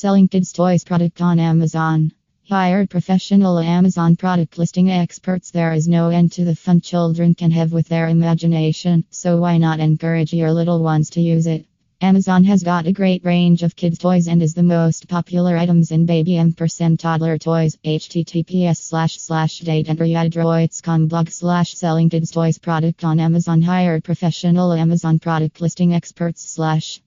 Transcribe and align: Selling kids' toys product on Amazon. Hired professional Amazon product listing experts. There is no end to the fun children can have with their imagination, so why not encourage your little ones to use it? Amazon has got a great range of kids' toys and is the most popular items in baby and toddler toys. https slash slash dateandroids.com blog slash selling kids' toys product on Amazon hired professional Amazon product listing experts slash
Selling 0.00 0.28
kids' 0.28 0.52
toys 0.52 0.84
product 0.84 1.20
on 1.20 1.40
Amazon. 1.40 2.12
Hired 2.48 2.88
professional 2.88 3.58
Amazon 3.58 4.14
product 4.14 4.56
listing 4.56 4.88
experts. 4.92 5.50
There 5.50 5.72
is 5.72 5.88
no 5.88 6.10
end 6.10 6.30
to 6.34 6.44
the 6.44 6.54
fun 6.54 6.80
children 6.80 7.34
can 7.34 7.50
have 7.50 7.72
with 7.72 7.88
their 7.88 8.06
imagination, 8.06 9.02
so 9.10 9.38
why 9.38 9.58
not 9.58 9.80
encourage 9.80 10.32
your 10.32 10.52
little 10.52 10.84
ones 10.84 11.10
to 11.10 11.20
use 11.20 11.48
it? 11.48 11.66
Amazon 12.00 12.44
has 12.44 12.62
got 12.62 12.86
a 12.86 12.92
great 12.92 13.24
range 13.24 13.64
of 13.64 13.74
kids' 13.74 13.98
toys 13.98 14.28
and 14.28 14.40
is 14.40 14.54
the 14.54 14.62
most 14.62 15.08
popular 15.08 15.56
items 15.56 15.90
in 15.90 16.06
baby 16.06 16.36
and 16.36 16.56
toddler 16.56 17.36
toys. 17.36 17.76
https 17.84 18.76
slash 18.76 19.18
slash 19.18 19.62
dateandroids.com 19.62 21.08
blog 21.08 21.28
slash 21.28 21.74
selling 21.74 22.08
kids' 22.08 22.30
toys 22.30 22.56
product 22.56 23.02
on 23.02 23.18
Amazon 23.18 23.60
hired 23.60 24.04
professional 24.04 24.72
Amazon 24.72 25.18
product 25.18 25.60
listing 25.60 25.92
experts 25.92 26.48
slash 26.48 27.00